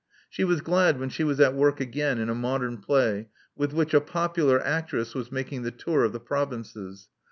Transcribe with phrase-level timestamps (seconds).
[0.31, 3.93] She was glad when she was at work again in a modern play with which
[3.93, 7.07] a popular actress was making the tour of the provinces.